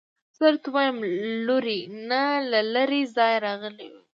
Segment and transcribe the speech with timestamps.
[0.35, 0.97] څه درته ووايم
[1.47, 1.77] لورې
[2.09, 3.99] نه له لرې ځايه راغلي يو.